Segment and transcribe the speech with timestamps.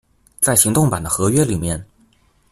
[0.39, 1.85] 在行動版的合約裡面